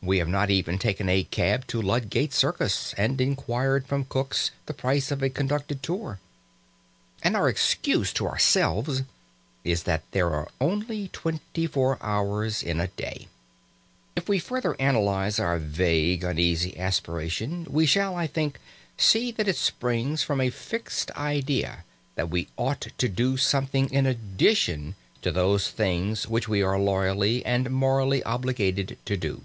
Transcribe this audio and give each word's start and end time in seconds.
We 0.00 0.20
have 0.20 0.28
not 0.28 0.48
even 0.48 0.78
taken 0.78 1.06
a 1.10 1.22
cab 1.24 1.66
to 1.66 1.82
Ludgate 1.82 2.32
Circus 2.32 2.94
and 2.96 3.20
inquired 3.20 3.86
from 3.86 4.06
Cook's 4.06 4.50
the 4.64 4.72
price 4.72 5.10
of 5.10 5.22
a 5.22 5.28
conducted 5.28 5.82
tour. 5.82 6.18
And 7.22 7.36
our 7.36 7.46
excuse 7.46 8.10
to 8.14 8.26
ourselves 8.26 9.02
is 9.64 9.82
that 9.82 10.04
there 10.12 10.30
are 10.30 10.48
only 10.62 11.08
twenty 11.08 11.66
four 11.66 11.98
hours 12.00 12.62
in 12.62 12.78
the 12.78 12.86
day. 12.86 13.28
If 14.16 14.30
we 14.30 14.38
further 14.38 14.72
analyse 14.74 15.38
our 15.38 15.58
vague, 15.58 16.24
uneasy 16.24 16.78
aspiration, 16.78 17.66
we 17.68 17.84
shall, 17.84 18.14
I 18.16 18.26
think, 18.28 18.60
see 18.96 19.30
that 19.32 19.48
it 19.48 19.56
springs 19.56 20.22
from 20.22 20.40
a 20.40 20.48
fixed 20.48 21.10
idea 21.10 21.84
that 22.14 22.30
we 22.30 22.48
ought 22.56 22.80
to 22.98 23.08
do 23.10 23.36
something 23.36 23.90
in 23.92 24.06
addition 24.06 24.94
to 25.20 25.30
those 25.30 25.68
things 25.70 26.26
which 26.26 26.48
we 26.48 26.62
are 26.62 26.78
loyally 26.80 27.44
and 27.44 27.68
morally 27.70 28.22
obliged 28.24 28.96
to 29.04 29.16
do. 29.18 29.42